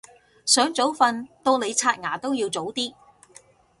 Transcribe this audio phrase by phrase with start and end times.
[0.47, 2.95] 想早瞓到你刷牙都要早啲